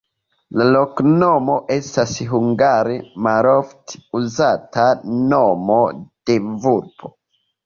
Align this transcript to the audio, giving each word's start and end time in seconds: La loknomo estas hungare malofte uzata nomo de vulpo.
La 0.59 0.65
loknomo 0.75 1.57
estas 1.75 2.13
hungare 2.31 2.95
malofte 3.27 4.01
uzata 4.21 4.89
nomo 5.35 5.79
de 5.93 6.41
vulpo. 6.67 7.15